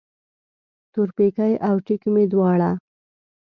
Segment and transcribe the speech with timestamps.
[0.93, 2.71] تورپیکی او ټیک مې دواړه